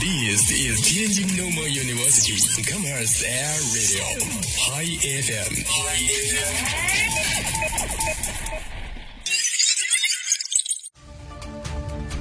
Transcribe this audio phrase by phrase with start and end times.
[0.00, 4.02] This is Tianjin Normal University Commerce Air Radio
[4.58, 5.54] High FM。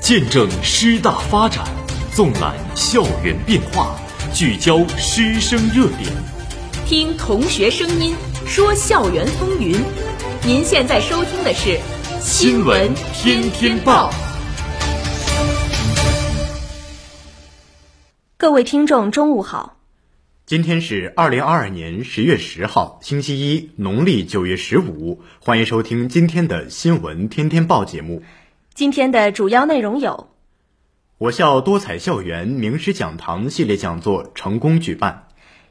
[0.00, 1.64] 见证师大发展，
[2.14, 3.98] 纵览校园变化，
[4.34, 6.12] 聚焦师生热点，
[6.86, 8.14] 听同学声音，
[8.46, 9.82] 说校园风云。
[10.44, 11.70] 您现在收听的是
[12.22, 14.12] 《新闻天天报》。
[18.36, 19.76] 各位听众，中午好。
[20.44, 25.22] 今天是二零二二年十月十号，星期一，农历九月十五。
[25.38, 28.24] 欢迎收听今天的《新闻天天报》节目。
[28.74, 30.30] 今天的主要内容有：
[31.16, 35.28] 我校多彩校园名师讲堂系列讲座成功举办；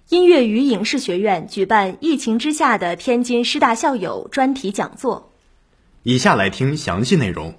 [0.07, 5.33] 音乐与影视学院举办疫情之下的天津师大校友专题讲座。
[6.03, 7.55] 以下来听详细内容。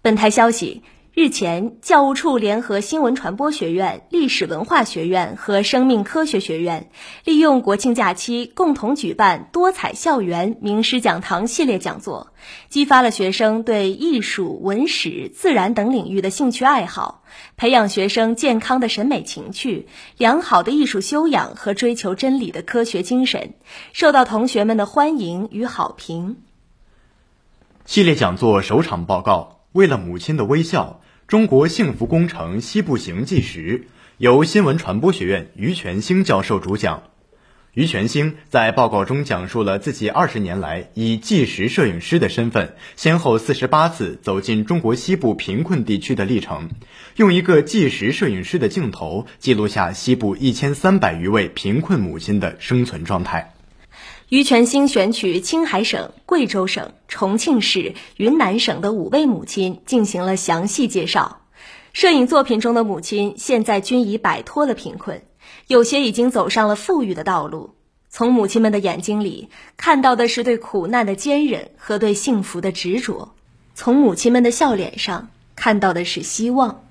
[0.00, 0.82] 本台消息。
[1.20, 6.92] 日前，教务处联合新闻传播学院、历史文化学院和生命科学学院，
[7.24, 12.32] 利用国庆假期，共同举办多彩校园名师讲堂系列讲座，
[12.68, 17.24] 激发了学生对艺术、文史、自然等领域的兴趣爱好，
[17.56, 23.54] 培养学生健康的审美情趣、良好的艺术修养和追求真理的科学精神，
[23.92, 26.36] 受到同学们的欢迎与好评。
[27.86, 31.00] 系列讲座首场报告：为了母亲的微笑。
[31.28, 33.84] 中国幸福工程西部行纪实
[34.16, 37.02] 由新闻传播学院于全兴教授主讲。
[37.74, 46.70] 于全兴在报告中讲述了自己二十年来以纪实摄影师的身份，先后四十八次走进中国西部贫困地区的历程，
[47.16, 53.52] 用一个纪实摄影师的镜头记录下西部一千三百余位贫困母亲的生存状态。
[54.28, 61.40] 于全兴选取青海省、贵州省、重庆市、云南省的五位母亲进行了详细介绍。
[61.94, 65.22] 摄影作品中的母亲现在均已摆脱了贫困，
[65.66, 67.74] 有些已经走上了富裕的道路。
[68.10, 73.34] 从母亲们的眼睛里看到的是对苦难的坚忍和对幸福的执着，
[73.74, 76.84] 从母亲们的笑脸上看到的是希望。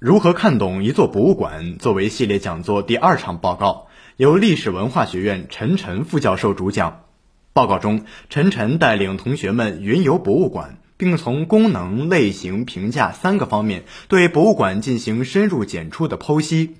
[0.00, 1.78] 如何看懂一座博物馆？
[1.78, 3.86] 作为系列讲座第二场报告。
[4.16, 7.02] 由历史文化学院陈晨副教授主讲。
[7.52, 16.76] 报告中，陈晨带领同学们云游博物馆，并从功能、类型、评价三个方面对博物馆进行深入简出的剖析，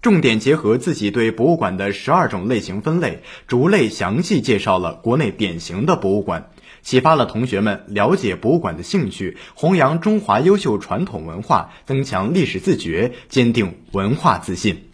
[0.00, 6.48] 重点结合自己对博物馆的十二种类型分类，逐类详细介绍了国内典型的博物馆，
[6.80, 14.89] 启发了同学们了解博物馆的兴趣，弘扬中华优秀传统文化，增强历史自觉，坚定文化自信。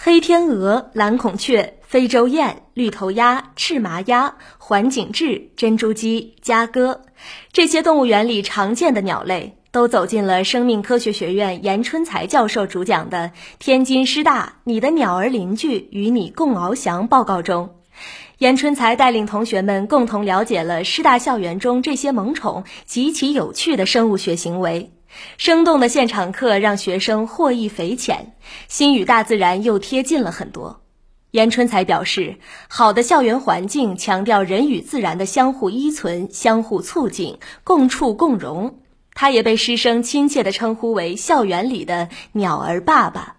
[0.00, 7.00] 黑天鹅、蓝孔雀、非洲雁、绿头鸭、赤麻鸭、环颈雉、珍珠鸡、家鸽，
[7.52, 17.74] 这些动物园里常见的鸟类，都走进了生命科学学院严春才教授主讲的《天津师大你的鸟儿邻居与你共翱翔》报告中。
[18.38, 24.92] 严春才带领同学们共同了解了师大校园中这些萌宠极其有趣的生物学行为。
[25.36, 28.34] 生动的现场课让学生获益匪浅，
[28.68, 30.82] 心与大自然又贴近了很多。
[31.30, 32.38] 严春才表示，
[32.68, 38.80] 好的校园环境强调人与自然的相互依存、相互促进、共处共荣。
[39.12, 43.36] 他也被师生亲切地称呼为校园里的“鸟儿爸爸”。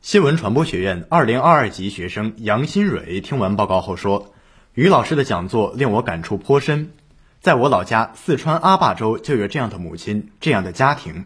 [0.00, 4.32] 新闻传播学院二零二二级学生杨新蕊听完报告后说
[4.72, 6.92] ：“于老师的讲座令我感触颇深。”
[7.40, 11.24] 在我老家四川阿坝州就有这样的母亲，这样的家庭。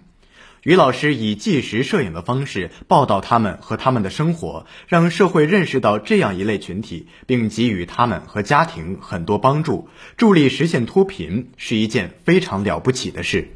[0.63, 13.49] 于老师以纪实摄影的方式报道他们和他们的生活，让社会认识到这样一类群体，并给予他们和家庭很多帮助，助力实现脱贫，是一件非常了不起的事。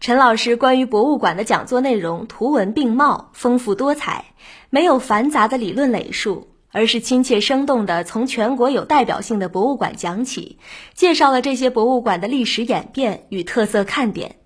[0.00, 4.24] 陈老师关于博物馆的讲座内容图文并茂、丰富多彩，
[4.68, 6.48] 没有繁杂的理论累述。
[6.70, 10.58] 而是亲切生动地从全国有代表性的博物馆讲起，
[10.94, 14.36] 介绍了这些博物馆的历史演变与特色看点。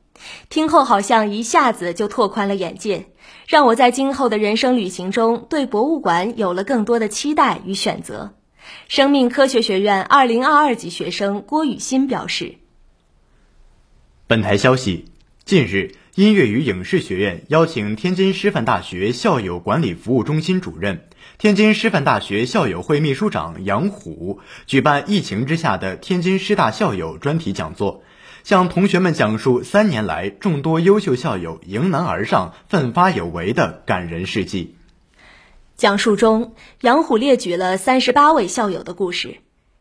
[0.49, 3.07] 听后好像一下子就拓宽了眼界，
[3.49, 8.35] 让我在今后的人生旅行中对博物馆有了更多的期待与选择。
[8.87, 12.55] 生命科学学院二零二二级学生郭雨欣表示
[14.29, 15.07] ：“本台消息，
[15.45, 21.09] 近日。”音乐与影视学院邀请天津师范大学校友管理服务中心主任、
[21.39, 28.03] 天津师范大学校友会秘书长杨虎举办疫情之下的天津师大校友专题讲座，
[28.45, 34.77] 向同学们讲述三年来众多优秀校友迎难而上、奋发有为的感人事迹。
[35.77, 39.39] 讲述中，杨虎列举了三十八位校友的故事。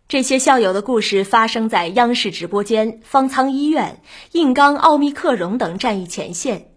[0.07, 4.01] 这些校友的故事发生在央视直播间、方舱医院、
[4.33, 6.67] 硬刚奥密克戎等战役前线，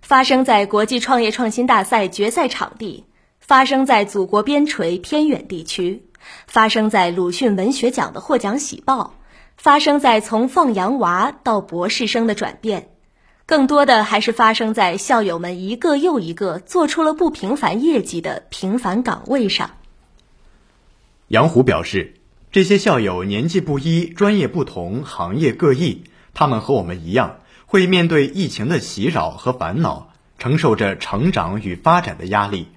[0.00, 3.04] 发生在国际创业创新大赛决赛场地，
[3.50, 6.04] 发生在祖国边陲偏远地区，
[6.46, 9.14] 发生在鲁迅文学奖的获奖喜报，
[9.56, 12.90] 发生在从放羊娃到博士生的转变，
[13.46, 19.72] 更多的还是发生在校友们一个又一个做出了不平凡业绩的平凡岗位上。
[21.26, 22.14] 杨虎表示。
[22.52, 26.04] 这些校友年纪不一，专业不同，行业各异。
[26.34, 32.68] 他们和我们一样，会面对疫情的袭扰和烦恼，承受着成长与发展的压力。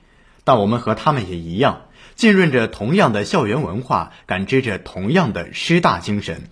[0.44, 1.84] 但我们和他们也一样，
[2.16, 6.44] 浸润着同样的校园文化，感知着同样的师大精神。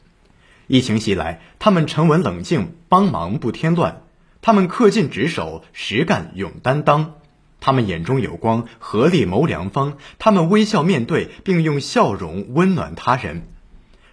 [0.67, 4.03] 疫情袭来，他们沉稳冷静，帮忙不添乱；
[4.41, 7.15] 他们恪尽职守，实干勇担当。
[7.59, 13.47] 他们眼中有光，合力谋良方；他们微笑面对，并用笑容温暖他人。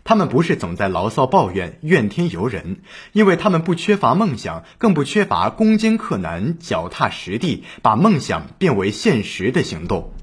[0.09, 2.81] 他们不是总在牢骚抱怨、怨天尤人，
[3.13, 10.15] 因为他们不缺乏梦想，更不缺乏攻坚克难、脚踏实地，把梦想变为现实的行动。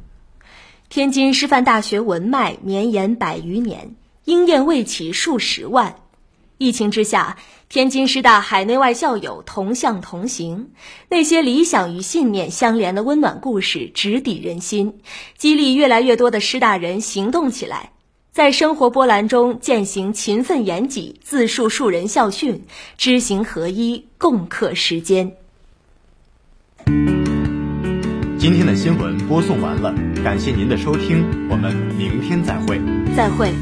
[0.90, 5.98] 天津师范大学文脉绵延百余年，应验未起数十万。
[6.58, 7.38] 疫情之下，
[7.70, 10.72] 天津师大海内外校友同向同行，
[11.10, 15.02] 那些理想与信念相连的温暖故事直抵人心，
[15.38, 17.92] 激励越来越多的师大人行动起来，
[18.36, 22.62] 在生活波澜中践行勤奋严己、自述树人校训，
[22.98, 25.32] 知行合一，共克时艰。
[28.38, 32.78] 今天的新闻播送完了，感谢您的收听，我们明天再会。
[33.16, 33.54] 再会。